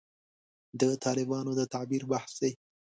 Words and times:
د 0.79 0.81
طالبانو 1.03 1.51
د 1.59 1.61
تعبیر 1.73 2.03
بحث 2.11 2.33
دی. 2.41 2.51